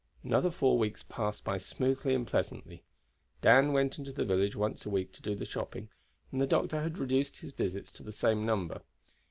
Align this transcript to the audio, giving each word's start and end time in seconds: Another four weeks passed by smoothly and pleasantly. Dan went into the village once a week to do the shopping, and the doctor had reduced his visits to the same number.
Another 0.23 0.49
four 0.49 0.79
weeks 0.79 1.03
passed 1.03 1.43
by 1.43 1.59
smoothly 1.59 2.15
and 2.15 2.25
pleasantly. 2.25 2.83
Dan 3.41 3.71
went 3.71 3.99
into 3.99 4.11
the 4.11 4.25
village 4.25 4.55
once 4.55 4.83
a 4.83 4.89
week 4.89 5.11
to 5.13 5.21
do 5.21 5.35
the 5.35 5.45
shopping, 5.45 5.89
and 6.31 6.41
the 6.41 6.47
doctor 6.47 6.81
had 6.81 6.97
reduced 6.97 7.37
his 7.37 7.51
visits 7.53 7.91
to 7.91 8.01
the 8.01 8.11
same 8.11 8.43
number. 8.43 8.81